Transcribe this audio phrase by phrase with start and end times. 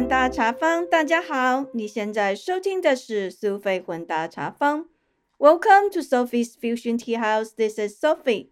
[0.00, 4.88] 混搭茶坊，大家好，你现在收听的是苏菲混搭茶坊。
[5.36, 7.50] Welcome to Sophie's Fusion Tea House.
[7.54, 8.46] This is Sophie.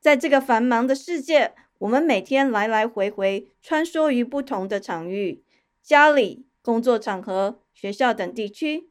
[0.00, 5.44] 在这个繁忙的世界，我们每天来来回回穿梭于不同的场域，
[5.82, 8.88] 家里、工作场合、学校等地区。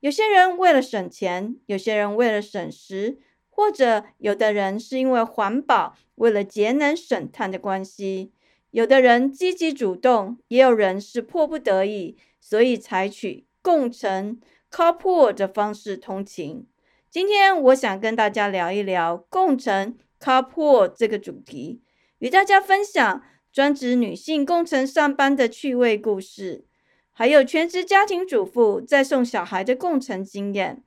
[0.00, 3.18] 有些人为了省钱，有些人为了省时，
[3.48, 8.32] 或者有的人是因为环保，为了节能省碳的关系。
[8.70, 16.66] 有的人积极主动，也有人是迫不得已，所以采取共乘 （carpool） 的方式通勤。
[17.10, 21.82] 今天我想跟大家聊一聊共乘 （carpool） 这个主题，
[22.20, 26.66] 与大家分享专职女性共乘上班的趣味故事。
[27.12, 30.84] 还有全职家庭主妇在送小孩的共乘经验。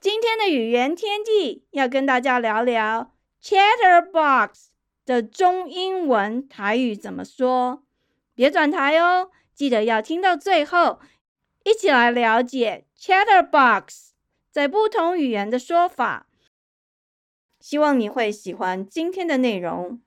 [0.00, 4.68] 今天的语言天地要跟大家聊聊 Chatterbox
[5.06, 7.84] 的中英文台语怎么说。
[8.34, 10.98] 别转台哦，记得要听到最后，
[11.64, 14.08] 一起来了解 Chatterbox
[14.50, 16.26] 在不同语言的说法。
[17.60, 20.02] 希望你会喜欢今天的内容。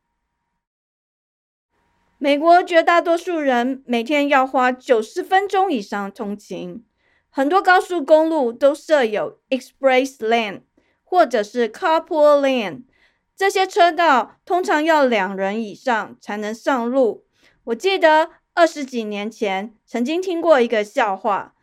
[2.17, 6.85] 美国绝大多数人每天要花九十分钟以上通勤，
[7.29, 10.63] 很多高速公路都设有 express lane
[11.03, 12.83] 或者是 carpool lane，
[13.39, 17.23] 这些车道通常要两人以上才能上路。
[17.63, 21.53] 我记得二十几年前曾经听过一个笑话，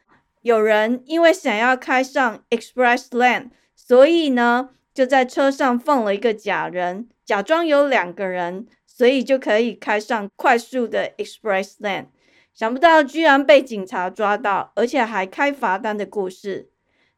[0.41, 8.67] 有人因为想要开上 express lane，所以呢就在车上放了一个假人，假装有两个人。
[8.87, 12.07] 所以就可以开上快速的 Express Lane，
[12.55, 16.71] 想不到居然被警察抓到，而且还开罚单的故事。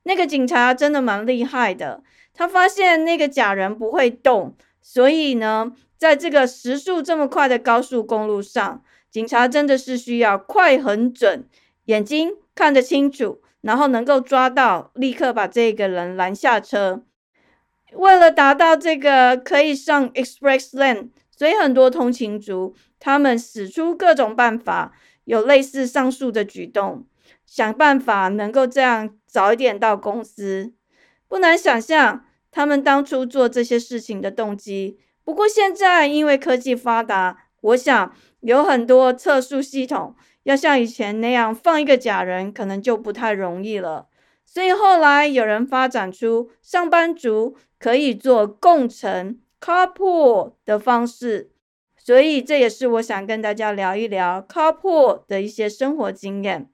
[0.02, 2.02] 那个警察真的蛮厉害的，
[2.38, 8.80] 他发现那个假人不会动，所以呢，在这个时速这么快的高速公路上，
[9.10, 11.48] 警察真的是需要快很准，
[11.86, 17.02] 眼睛看得清楚，然后能够抓到，立刻把这个人拦下车。
[17.94, 21.08] 为了达到这个可以上 Express Lane。
[21.30, 24.92] 所以很多通勤族，他们使出各种办法，
[25.24, 27.06] 有类似上述的举动，
[27.46, 30.72] 想办法能够这样早一点到公司。
[31.28, 32.24] 不难想象
[32.58, 34.98] 他们当初做这些事情的动机。
[35.22, 44.08] 不过现在因为科技发达，我想有很多测速系统，要像以前那样放一个假人，可能就不太容易了。
[44.44, 49.38] 所以后来有人发展出上班族可以做共乘。
[49.60, 51.52] Carpool 的方式，
[51.96, 56.68] 所以这也是我想跟大家聊一聊 Carpool 的一些生活经验。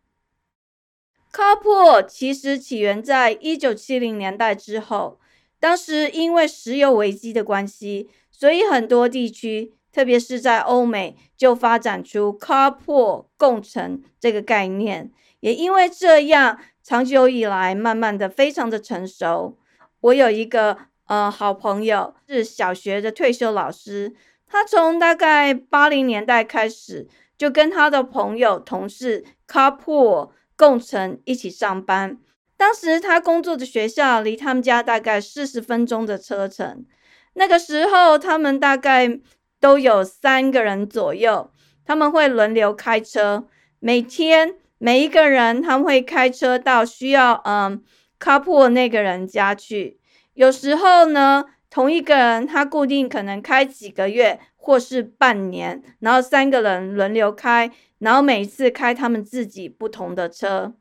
[1.31, 5.19] Carpool 其实起源在一九七零年代之后，
[5.65, 15.11] 当时因为石油危机的关系，所以很多地区，特别是在欧美，就发展出 Carpool 共乘这个概念。
[15.41, 19.57] 也因为这样，长久以来，慢慢的非常的成熟。
[20.01, 20.77] 我有一个。
[21.07, 24.15] 呃，好朋友是小学的退休老师，
[24.47, 32.19] 他从大概八零年代开始就跟他的朋友、同事 carpool 共乘一起上班。
[32.65, 36.87] 当时他工作的学校离他们家大概四十分钟的车程。
[37.35, 39.21] 那个时候，他们大概
[39.61, 41.51] 都有三个人左右，
[41.85, 43.47] 他们会轮流开车，
[43.81, 47.85] 每天每一个人他们会开车到需要嗯
[48.19, 49.99] carpool 那个人家去。
[50.33, 60.73] 有时候呢，同一个人他固定可能开几个月或是半年，然后三个人轮流开，然后每次开他们自己不同的车。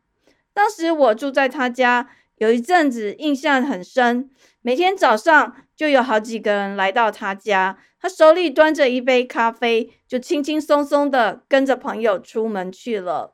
[0.54, 4.30] 当时我住在他家，有一阵子印象很深，
[4.62, 13.34] 每天早上就有好几个人来到他家，他手里端着一杯咖啡，就轻轻松松的跟着朋友出门去了。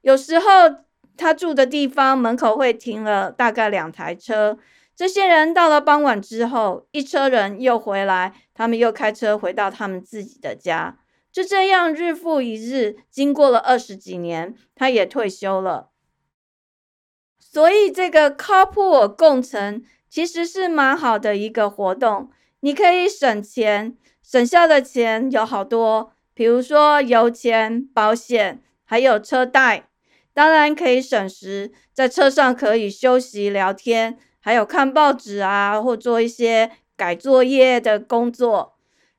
[0.00, 0.46] 有时候
[1.16, 4.58] 他住的地方门口会停了大概两台车。
[4.94, 10.96] 这些人到了傍晚之后，一车人又回来，他们又开车回到他们自己的家。
[11.30, 15.90] 就这样日复一日，经过了二十几年，他也退休了。
[17.56, 22.30] 所以，这个 carpool 共乘其实是蛮好的一个活动。
[22.60, 29.88] 你可以省钱，省下的钱有好多，比如说油钱、保险，还有车贷。
[30.34, 34.18] 当然可以省时，在车上可以休息聊天。
[34.38, 38.76] 还有看报纸啊，或做一些改作业的工作。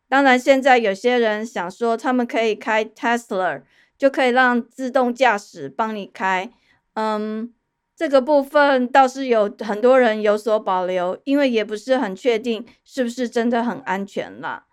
[0.08, 3.64] 当然，现在有些人想说，他们可以开 Tesla，
[3.98, 6.52] 就可以让自动驾驶帮你开。
[6.94, 7.52] 嗯，
[7.98, 14.66] 这个部分倒是有很多人有所保留，因为也不是很确定是不是真的很安全啦。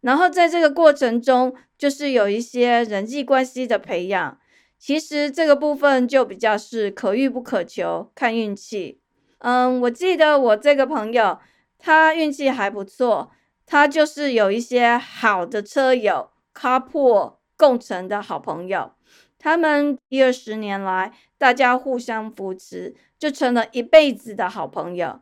[0.00, 4.38] 然后在这个过程中，就是有一些人际关系的培养。
[4.78, 8.98] 其实这个部分就比较是可遇不可求，看运气。
[9.40, 11.38] 嗯，我记得我这个朋友，
[11.78, 13.30] 他运气还不错，
[13.66, 18.92] 他就是有一些好的车友，carpool 共乘的好朋友。
[19.38, 25.20] 他们一二十年来，大家互相扶持，就成了一辈子的好朋友。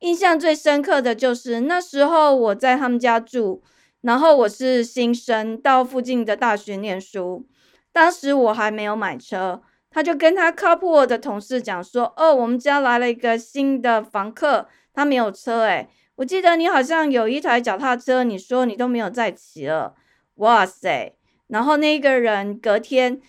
[0.00, 3.62] 印象最深刻的就是那时候我在他们家住。
[4.00, 7.46] 然后我是新生，到附近的大学念书。
[7.92, 15.60] 当时我还没有买车，他就跟他 couple 的同事讲说：“哦，我们家来了一个新的房客，他没有车。
[15.66, 19.94] 诶，我记得你好像有一台脚踏车，你说你都没有再骑了。”
[20.36, 21.14] 哇塞！
[21.48, 23.20] 然后那个人隔天，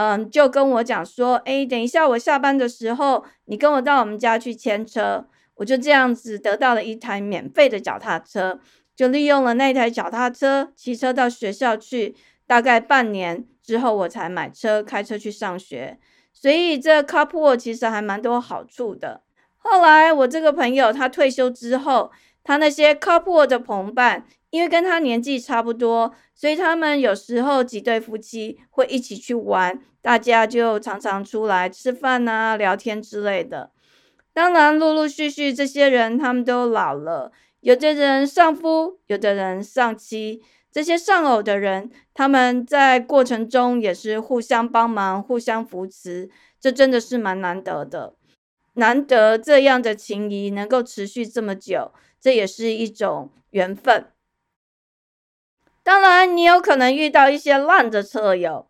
[0.00, 8.60] 嗯，就跟我讲说：“诶，等一下我下班的时候，你跟我到我们家去牵车。”我就这样子得到了一台免费的脚踏车。
[8.94, 12.14] 就利用了那台脚踏车骑车到学校去，
[12.46, 15.98] 大概半年之后我才买车开车去上学，
[16.32, 19.22] 所以这 carpool 其实还蛮多好处的。
[19.56, 22.12] 后来我这个朋友他退休之后，
[22.48, 33.70] 他那些 carpool 的同伴，因为跟他年纪差不多，所以他们有时候几对夫妻会一起去玩，大家就常常出来吃饭啊、聊天之类的。
[34.32, 37.30] 当然，陆陆续续这些人他们都老了。
[37.60, 40.40] 有的人丧夫，有的人丧妻，
[40.72, 48.14] 这些丧偶的人，他们在过程中也是互相帮忙、互相扶持，这真的是蛮难得的。
[48.72, 54.06] 难得这样的情谊能够持续这么久，这也是一种缘分。
[55.82, 58.68] 当然，你有可能遇到一些烂的车友，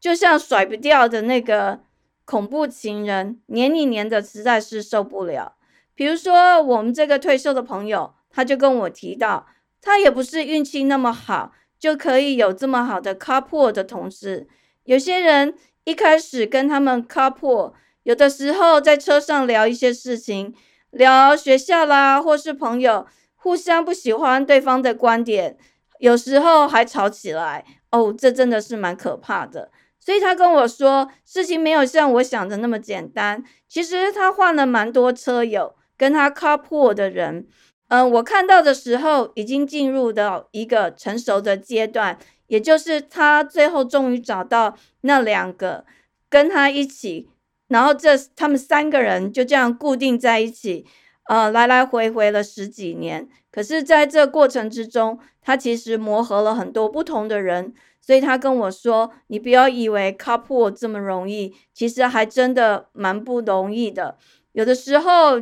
[0.00, 1.80] 就像甩不掉的那个
[2.24, 5.56] 恐怖情人，黏你黏的实在是受不了。
[5.94, 8.14] 比如说，我们这个退休的朋友。
[8.28, 9.46] 他就跟我提到，
[9.80, 14.46] 他也不是运气那么好，就可以有这么好的 couple 的同事。
[14.84, 15.54] 有些人
[15.84, 17.72] 一开始跟他们 couple，
[18.02, 20.54] 有的时候在车上聊一些事情，
[20.96, 25.56] 聊学校啦，或是朋友，互相不喜欢对方的观点，
[25.98, 27.64] 有时候还吵起来。
[27.90, 29.70] 哦，这真的是蛮可怕的。
[30.00, 33.42] 所以他跟我说，事情没有像我想的那么简单。
[33.68, 37.46] 其实他换了蛮多车友，跟他 couple 的人。
[37.88, 45.84] 嗯，我看到的时候已经进入到一个成熟的阶段，也就是他最后终于找到那两个
[46.28, 47.28] 跟他一起，
[47.68, 50.86] 然后这他们三个人就这样固定在一起，
[51.28, 53.28] 呃，来来回回了十几年。
[53.50, 64.16] 可是，在这过程之中，他其实磨合了很多不同的人，所以他跟我说：“你不要以为 couple 这么容易，其实还真的蛮不容易的。
[64.52, 65.40] 有的时候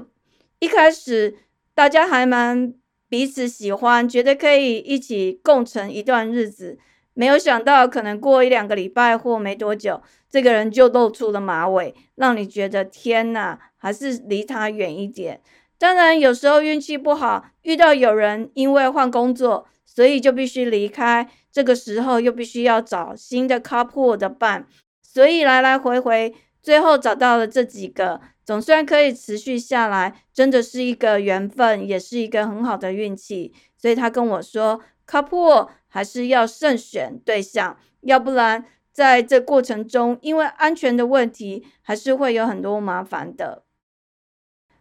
[0.58, 1.36] 一开始。”
[1.76, 2.72] 大家还蛮
[3.08, 6.78] 彼此喜欢，觉得可以一起共存一段日子。
[7.14, 10.00] 没有想到，可能过一两个礼拜或没多久，
[10.34, 15.40] 这个人就露出了马尾，让你觉得天哪，还是离他远一点。
[15.78, 21.30] 当然，有时候运气不好，遇到有人因为换工作，所以就必须离开。
[21.52, 24.66] 这个时候又必须要找新的 couple 的伴，
[25.00, 28.20] 所以来来回回，最后找到了这几个。
[28.44, 33.54] 总算可以持续下来，真的是一个缘分，也是一个很好的运气。
[33.76, 43.64] 所以他跟我说，couple 还是要慎选对象，要不然在这过程中，因为安全的问题，还是会有很多麻烦的。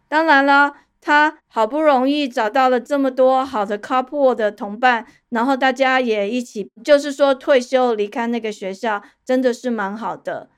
[0.06, 10.48] 当然了，他好不容易找到了这么多好的 couple 的同伴，然后大家也一起，就是说退休离开那个学校，真的是蛮好的。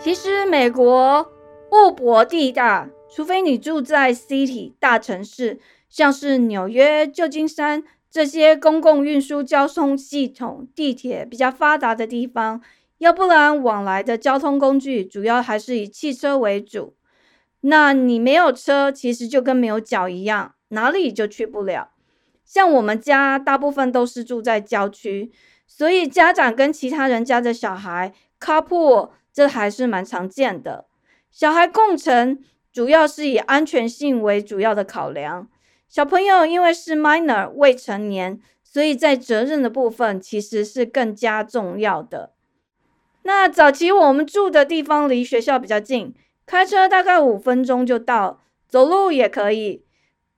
[0.00, 1.30] 其实美国
[1.70, 12.62] 物博地大，除非你住在 city 大城市，像是纽约、旧金山这些公共运输交通系统、地铁比较发达的地方，
[12.98, 16.94] 要不然往来的交通工具主要还是以汽车为主。
[17.60, 21.90] 那你没有车，其实就跟没有脚一样，哪里就去不了。
[22.44, 25.30] 像我们家大部分都是住在郊区，
[25.66, 29.10] 所以家长跟其他人家的小孩 carpool。
[29.34, 30.84] 这还是蛮常见的。
[31.30, 32.38] 小孩共乘
[32.72, 35.48] 主要是以安全性为主要的考量。
[35.88, 42.32] 小朋友因为是 minor 未成年，所以在责任的部分其实是更加重要的。
[43.24, 46.14] 那早期我们住的地方离学校比较近，
[46.46, 49.84] 开车大概五分钟就到，走路也可以。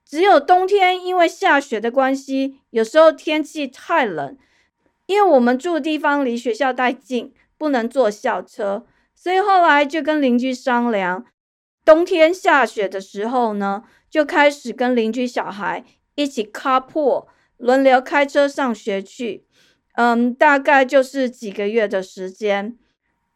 [0.04, 4.36] 只有冬天因为下雪的关系，有时候天气太冷，
[5.06, 7.32] 因为我们住的地方离学校太近。
[7.56, 11.24] 不能坐校车，所以后来就跟邻居商量，
[11.84, 17.26] 冬天下雪的时候呢，就开始跟邻居小孩一起 carpool，
[17.58, 19.44] 轮流开车上学去。
[19.94, 22.76] 嗯，大概就是几个月的时间，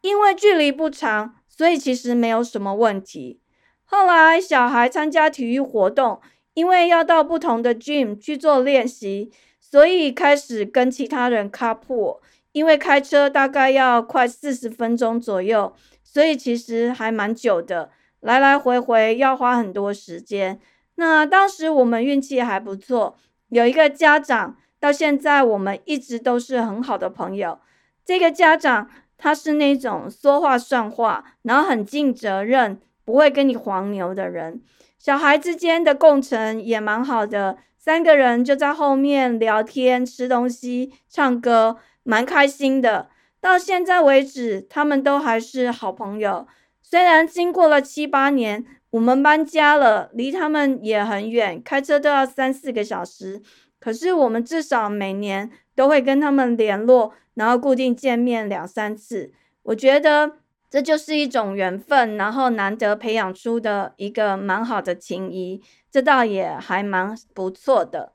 [0.01, 3.39] 因为距离不长，所以其实没有什么问题。
[3.85, 6.19] 后来小孩参加体育活动，
[6.53, 12.19] 因为要到不同的 gym 去做练习，所以开始跟其他人 carpool。
[12.51, 15.71] 因为开车大概要快四十分钟左右，
[16.03, 17.91] 所以其实还蛮久的，
[18.21, 20.59] 来来回回要花很多时间。
[20.95, 23.17] 那当时我们运气还不错，
[23.49, 27.59] 有一个家长，到现在我们一直都是很好的朋友。
[28.03, 34.61] 这个家长他是那种说话算话，然后很尽责任，不会跟你黄牛的人。
[34.97, 41.77] 小孩之间的共存也蛮好的，三个人就在后面聊天、吃东西、唱歌。
[42.03, 43.09] 蛮开心的，
[43.39, 46.47] 到现在为止，他们都还是好朋友。
[46.89, 53.43] 虽然经过了七八年，我们搬家了，离他们也很远，开车都要三四个小时。
[53.79, 59.31] 可是我们至少每年都会跟他们联络，然后固定见面两三次。
[59.61, 68.13] 我觉得这就是一种缘分，然后难得培养出的一个蛮好的情谊，这倒也还蛮不错的。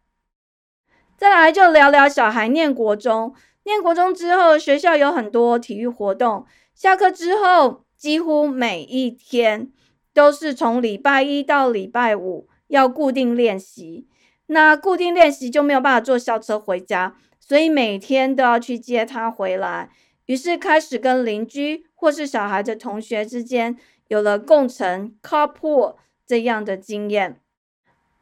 [1.17, 3.33] 再来就聊聊小孩念国中。
[3.63, 6.45] 念国中之后，学校有很多体育活动。
[6.75, 9.73] 下课之后，几乎每一天
[10.13, 14.07] 都是从礼拜一到礼拜五要固定练习。
[14.49, 19.89] 那固定练习就没有办法坐校车回家，所以每天都要去接他回来。
[20.27, 23.75] 于是开始跟邻居或是小孩的同学之间
[24.09, 25.95] 有了共乘 carpool
[26.27, 27.41] 这样的经验。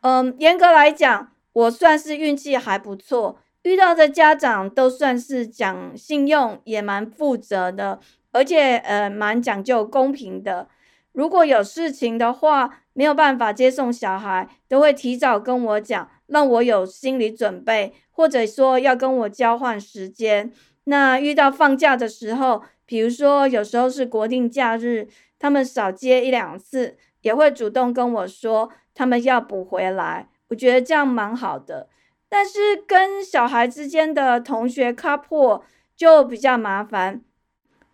[0.03, 3.41] 嗯，严格来讲，我算是运气还不错。
[3.65, 7.99] 遇到的家长都算是讲信用，也蛮负责的，
[8.33, 10.69] 而且呃蛮讲究公平的。
[11.13, 20.51] 如果有事情的话，没有办法接送小孩，都会提早跟我讲，让我有心理准备，或者说要跟我交换时间。
[20.85, 25.07] 那遇到放假的时候，比如说有时候是国定假日，
[25.39, 30.29] 他们少接一两次，也会主动跟我说他们要补回来。
[30.49, 31.89] 我觉得这样蛮好的。
[32.29, 35.63] 但是跟小孩之间的同学 couple
[35.95, 37.21] 就比较麻烦，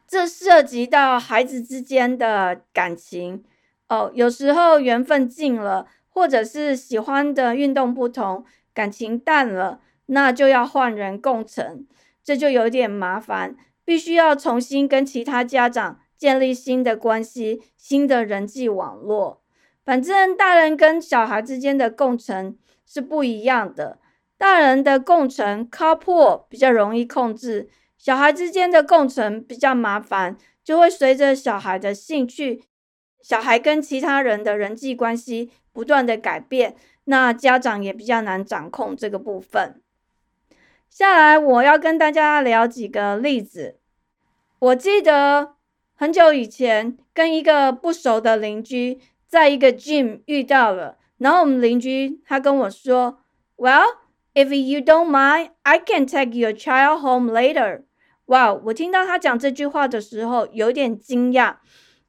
[0.08, 3.44] 这涉及到孩子之间的感情
[3.88, 4.10] 哦。
[4.14, 11.86] 有时候缘分尽了，或者是喜欢的运动不同，感情淡了，那就要换人共存，
[12.24, 19.42] 这就有点麻烦，必须要重新跟其他家长建立新的关系、新的人际网络。
[19.84, 23.98] 反正大人跟小孩之间的共存是不一样的。
[24.36, 32.62] 大人的共存靠破比较容易控制，小孩之间的共存比较麻烦，就会随着小孩的兴趣，
[33.20, 39.82] 小孩跟其他人的人际关系不断的改变，那家长也比较难掌控这个部分。
[40.88, 43.78] 下来我要跟大家聊几个例子。
[44.60, 45.56] 我记得
[45.94, 53.18] 很久以前跟一个不熟的邻居在一个 gym 遇到了，然后我们邻居他跟我说
[53.56, 53.98] ，Well。
[54.34, 57.82] If you don't mind, I can take your child home later.
[58.28, 61.56] 哇，我听到他讲这句话的时候有点惊讶。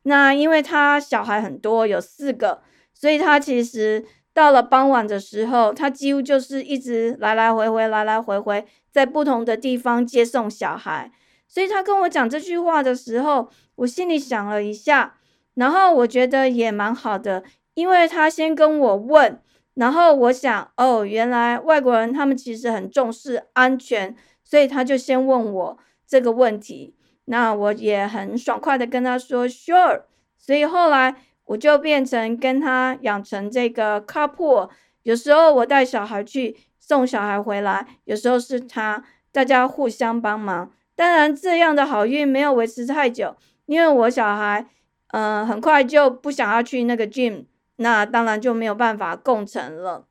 [0.04, 2.62] 那因为他小孩很多，有四个，
[2.94, 11.12] 所以他其实到了傍晚的时候，他几乎就是一直来来回回，来来回回，在不同的地方接送小孩。
[11.48, 15.16] 所以他跟我讲这句话的时候，我心里想了一下，
[15.56, 19.42] 然后我觉得也蛮好的，因为他先跟我问。
[19.76, 25.78] 然后我想，哦，原来外国人他们其实很重视安全，所以他就先问我
[26.10, 26.96] 这个问题。
[27.26, 30.02] 那我也很爽快的跟他说 sure。
[30.38, 34.70] 所以后来我就变成跟他养成这个 couple。
[35.04, 40.72] 有时候我带小孩去送小孩回来，有时候是他，大家互相帮忙。
[40.96, 43.36] 当然这样的好运没有维持太久，
[43.68, 44.66] 因为我小孩，
[45.12, 47.46] 嗯，很快就不想要去那个 gym。
[47.78, 50.06] 那当然就没有办法共存了。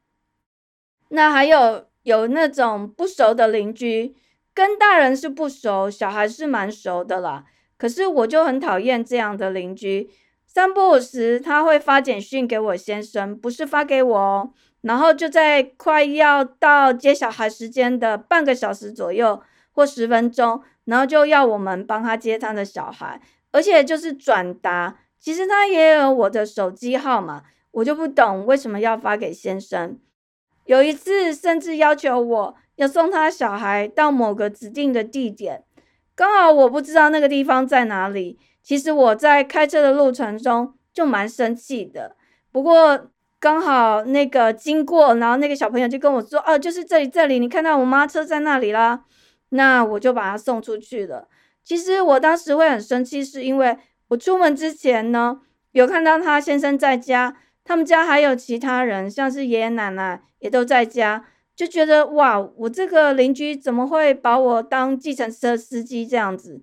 [1.11, 4.15] 那还有有那种不熟的邻居，
[4.59, 7.45] 跟大人是不熟，小孩是蛮熟的啦。
[7.77, 10.11] 可是我就很讨厌这样的邻居。
[10.49, 14.51] 三不五时他会发简讯给我先生，不是发给我哦。
[14.81, 23.21] 然后就在快要到接小孩时间的半个小时左右或十分钟，然后就要我们帮他接他的小孩，
[23.53, 24.99] 而且就是转达。
[25.21, 27.45] 其实他也有我的手机号码。
[27.71, 30.01] 我就不懂为什么要发给先生。
[30.65, 35.65] 有一次，甚至要求我要送他小孩到某个指定的地点，
[36.15, 38.39] 刚好我不知道那个地方在哪里。
[38.63, 42.17] 其实我在开车的路程中就蛮生气的。
[42.53, 49.05] 不过刚好那个经过，然后那个小朋友就跟我说：“哦，就是这里，这里，你看到我妈车在那里啦。”
[49.51, 51.27] 那我就把他送出去了。
[51.65, 53.77] 其实我当时会很生气，是因为
[54.09, 55.41] 我出门之前呢，
[55.73, 61.25] 有看到他先生在家，他们家还有其他人，像是爷爷奶奶也都在家，
[61.59, 66.63] 就觉得哇，我这个邻居怎么会把我当计程车司机这样子，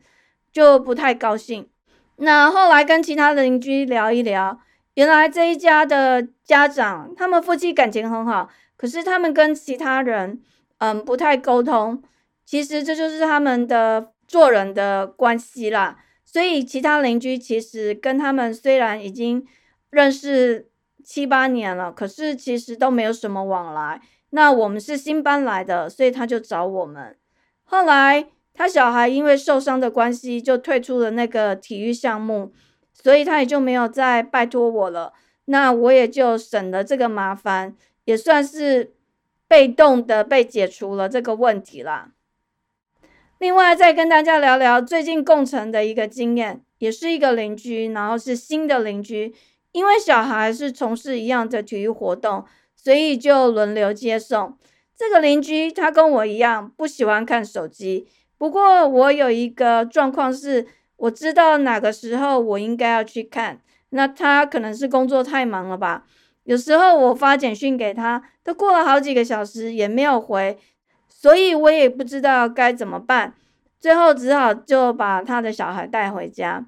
[0.53, 1.67] 就不太高兴。
[2.15, 4.57] 那后来跟其他邻居聊一聊，
[4.93, 10.41] 原来这一家的家长，他们夫妻感情很好，可是他们跟其他人，
[10.77, 12.01] 嗯，不太沟通。
[12.45, 19.45] 其实这就是他们的做人的关系啦，所以其他邻居其实跟他们虽然已经
[19.89, 20.69] 认识
[21.03, 23.99] 七八年了，可是其实都没有什么往来。
[24.35, 27.15] 那我们是新搬来的，所以他就找我们。
[27.63, 32.51] 后来他小孩因为受伤的关系，就退出了那个体育项目，
[32.91, 35.13] 所以他也就没有再拜托我了。
[35.45, 38.93] 那我也就省了这个麻烦，也算是
[39.47, 42.11] 被动的被解除了这个问题啦。
[43.39, 49.33] 另外，再跟大家聊聊最近共乘的一个经验，也是一个邻居，然后是新的邻居，
[49.71, 52.43] 因为小孩是从事一样的体育活动，
[52.85, 54.55] 所以就轮流接送。
[54.95, 66.05] 这个邻居他跟我一样不喜欢看手机，不过我有一个状况是，我知道哪个时候我应该要去看，那他可能是工作太忙了吧，
[66.43, 70.59] 有时候我发简讯给他，都过了好几个小时也没有回。
[71.09, 73.33] 所以我也不知道该怎么办，
[73.79, 76.63] 最后只好就把他的小孩带回家。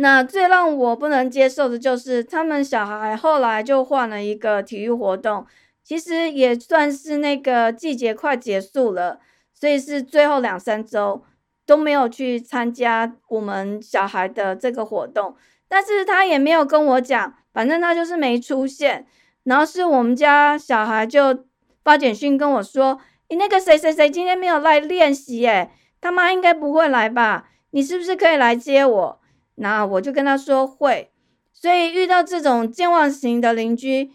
[0.00, 5.44] 那最让我不能接受的就是，他们小孩后来就换了一个体育活动，
[5.82, 9.18] 其实也算是那个季节快结束了，
[9.52, 11.24] 所以是最后两三周
[11.66, 15.34] 都没有去参加我们小孩的这个活动。
[15.68, 19.04] 但是他也没有跟我讲，反正他就是没出现。
[19.44, 21.44] 然后是我们家小孩就
[21.82, 23.00] 发简讯跟我说。
[23.30, 27.50] 你那个谁谁谁今天没有来练习诶，他妈应该不会来吧？
[27.72, 29.17] 你是不是可以来接我？
[29.58, 31.10] 那我就跟他说会。
[31.52, 34.12] 所以遇到这种健忘型的邻居，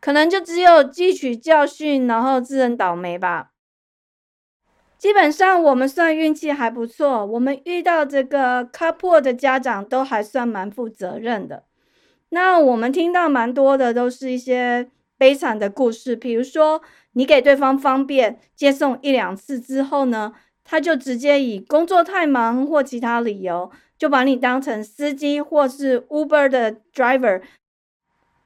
[0.00, 3.50] 可能就只有汲取教训，然后自认倒霉吧。
[4.98, 11.64] 基本上我们算运气还不错，我们遇到这个 couple 的家长都还算蛮负责任的。
[12.30, 16.82] 那我们听到蛮多的都是一些悲惨的故事，比如说。
[17.14, 23.68] 你给对方方便接送一两次之后呢，他就直接以工作太忙或其他理由，
[24.00, 27.42] 就把你当成司机或是 Uber 的 driver，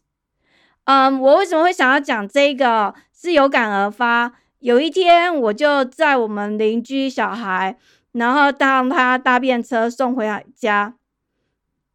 [0.85, 2.93] 嗯，我为什么会想要讲这个？
[3.13, 4.33] 是有感而发。
[4.59, 7.77] 有一天，我就在我们邻居小孩，
[8.13, 10.95] 然后当他搭便车送回家。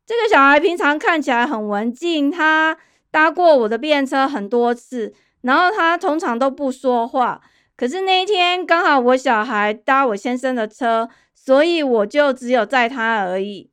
[0.06, 2.76] 这个小孩平常看起来很文静，他
[3.10, 7.40] 搭过我的便车很多次，然后他通常都不说话。
[7.76, 13.68] 可是那一天刚好我小孩搭我先生的车，所以我就只有载他而已。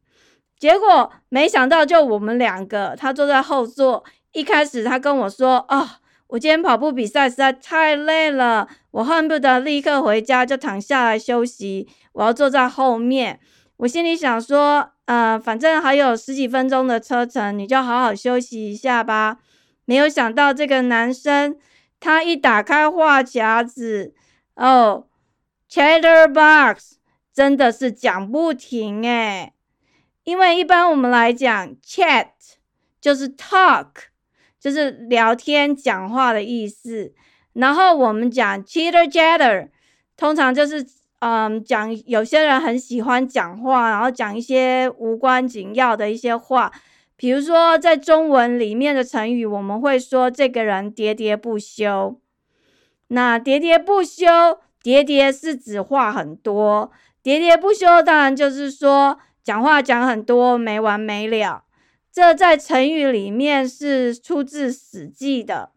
[0.57, 4.03] 结果没想到，就我们两个，他坐在后座。
[4.33, 5.89] 一开始他跟我说：“哦，
[6.27, 11.87] 我今天跑步比赛实在太累了，我恨不得立刻回家就躺下来休息。
[12.11, 13.39] 我要坐在后面。”
[13.77, 19.39] 我心里想说：“呃，反正还有十几分钟的车程，你就好好休息一下吧。”
[19.85, 21.57] 没有想到这个男生，
[21.99, 24.13] 他一打开话匣子，
[24.55, 25.07] 哦
[25.69, 26.93] ，Chatterbox
[27.33, 29.53] 真的是讲不停诶
[30.23, 32.27] 因为一般我们来讲，chat
[33.01, 33.89] 就是 talk。
[34.63, 37.11] 就是聊天讲话的意思，
[37.51, 39.67] 然后我们讲 chitter chatter，
[40.15, 40.87] 通常就是
[41.19, 46.71] 嗯讲有些人很喜欢讲话，然后讲一些无关紧要的一些话，
[47.17, 52.17] 比如说在中文里面的成语，我们会说这个人喋喋不休。
[53.09, 54.25] 那喋喋不休，
[54.81, 56.89] 喋喋是指话很多，
[57.21, 61.65] 喋喋不休当然就是说讲话讲很多，没完没了。
[62.13, 65.71] 这在成语里面是出自《史记》的，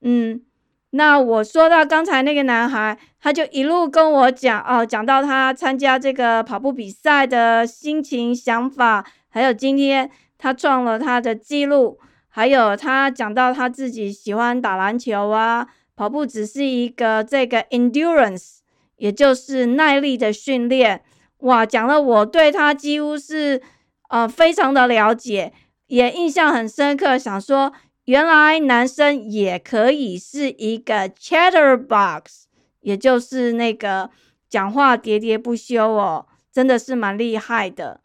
[0.00, 0.42] 嗯，
[0.90, 18.56] 那我说到刚才那个男孩，他就一路跟我讲哦，讲到他参加这个跑步比赛的心情、想法，还有今天他创了他的记录，还有他讲到他自己喜欢打篮球啊，跑步只是一个这个 endurance，
[18.96, 21.02] 也就是耐力的训练，
[21.38, 23.62] 哇，讲了我对他几乎是
[24.08, 25.52] 呃非常的了解。
[25.88, 27.72] 也印象很深刻，想说
[28.04, 32.44] 原来男生也可以是一个 chatterbox，
[32.80, 34.10] 也就是那个
[34.48, 38.00] 讲话喋喋不休哦，真的是蛮厉害的。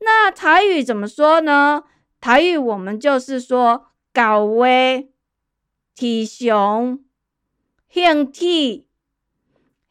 [0.00, 1.84] 那台语怎么说呢？
[2.20, 5.10] 台语我们就是说搞威、
[5.94, 7.02] 体雄、
[7.88, 8.86] 兴体、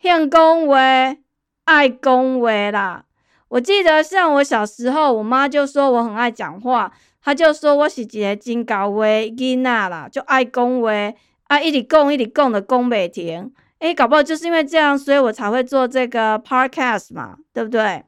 [0.01, 1.19] 兴恭维、
[1.63, 3.05] 爱恭维啦。
[3.49, 6.93] 我记得像我小时候，我妈就说我很爱讲话。
[7.21, 10.91] 他就说我是一个真高话囡仔啦，就爱讲话，
[11.47, 13.51] 啊，一直讲一直讲的讲不停。
[13.79, 18.03] 诶，搞不好就是因为这样，所以我才会做这个 podcast 嘛，对不对？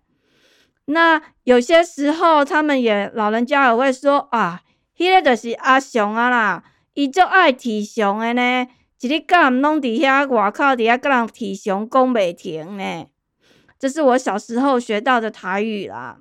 [0.85, 4.61] 那有些时候，他们也老人家也会说啊，
[4.97, 8.67] 迄个就是阿雄啊啦，伊就爱提熊的呢，
[8.99, 13.05] 一日到晚拢伫遐外口伫遐跟人提熊讲不停呢。
[13.79, 16.17] 这是我小时候学到的台语啦。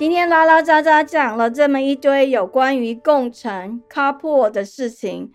[0.00, 5.30] 今天拉拉杂杂讲了这么一堆有关于共乘 （carpool） 的事情。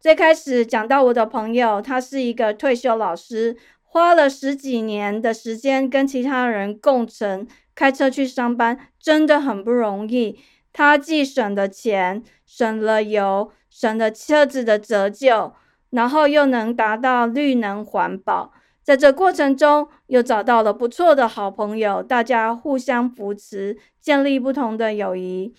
[0.00, 10.40] 最开始讲到我的朋友，他是一个退休老师，花了十几年的时间跟其他人共乘开车去上班，真的很不容易。
[10.72, 15.52] 他既省了钱，省了油，省了车子的折旧，
[15.90, 18.54] 然后又能达到绿能环保。
[18.86, 25.52] 在这过程中，又找到了不错的好朋友，大家互相扶持，建立不同的友谊。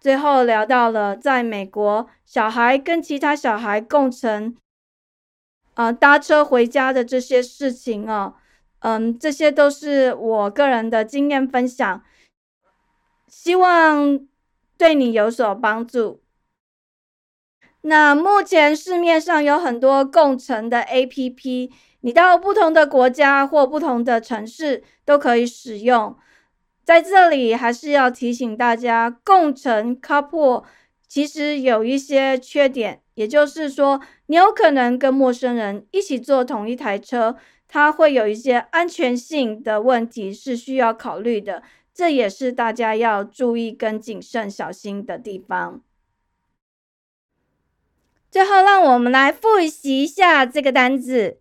[0.00, 4.56] 最后聊到了在美国，小孩跟其他小孩共乘，
[5.74, 8.34] 啊，搭车回家的这些事情哦，
[8.80, 12.02] 嗯，这些都是我个人的经验分享，
[13.28, 14.18] 希望
[14.76, 16.21] 对你有所帮助。
[17.82, 26.16] 那目前市面上有很多共乘的 APP，你到不同的国家或不同的城市都可以使用。
[26.84, 30.64] 在这里还是要提醒大家，共乘 Carpool
[31.06, 37.36] 其实有一些缺点，也就是说，你有可能跟陌生人一起坐同一台车，
[37.68, 41.62] 它会有一些安全性的问题是需要考虑的，
[41.94, 45.82] 这也是大家要注意跟谨慎小心的地方。
[48.32, 51.38] 最后，让我们来复习一下这个单字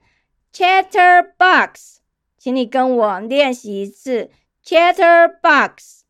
[0.53, 1.99] “chatterbox”，
[2.37, 4.29] 请你跟我练习一次
[4.61, 6.01] “chatterbox”。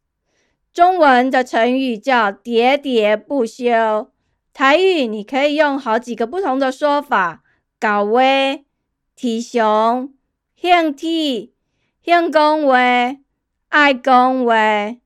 [0.73, 4.09] 中文的成语叫“喋喋不休”，
[4.53, 7.43] 台语你可以用好几个不同的说法：
[7.79, 8.65] 搞威、
[9.15, 10.11] 体雄、
[10.55, 11.53] 兴体、
[12.03, 13.19] 兴恭维、
[13.69, 14.99] 爱恭维。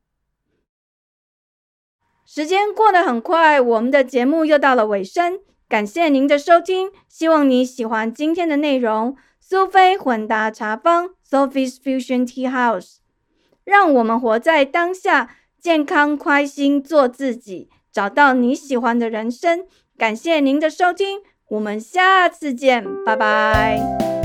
[2.25, 5.41] 时间过得很快，我们的节目又到了尾声。
[5.67, 9.15] 感谢您的收听，希望你喜欢今天的内容。
[9.39, 12.97] 苏菲混搭茶坊 （Sophie's Fusion Tea House），
[13.63, 19.65] 让我们活在当下，健康开心，做自己，找到你喜欢的人生。
[19.97, 24.24] 感谢您的收听，我们下次见，拜拜。